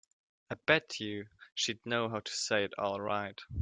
[0.49, 3.39] I bet you she'd know how to say it all right.